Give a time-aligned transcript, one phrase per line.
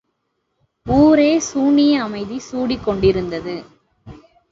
[0.85, 3.55] ஒரே சூனிய அமைதி குடிகொண்டிருந்தது.